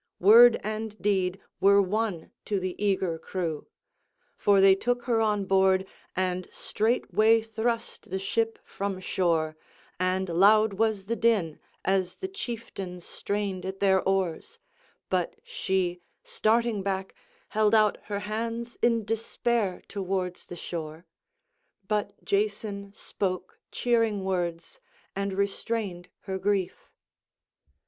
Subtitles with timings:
[0.19, 3.67] Word and deed were one to the eager crew.
[4.35, 5.85] For they took her on board,
[6.15, 9.55] and straightway thrust the ship from shore;
[9.99, 14.57] and loud was the din as the chieftains strained at their oars,
[15.11, 17.13] but she, starting back,
[17.49, 21.05] held out her hands in despair towards the shore.
[21.87, 24.79] But Jason spoke cheering words
[25.15, 26.89] and restrained her grief.